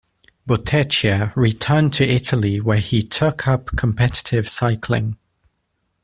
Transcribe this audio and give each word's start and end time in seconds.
Bottecchia 0.49 1.31
returned 1.35 1.93
to 1.93 2.03
Italy 2.03 2.59
where 2.59 2.79
he 2.79 3.03
took 3.03 3.47
up 3.47 3.67
competitive 3.77 4.49
cycling. 4.49 5.15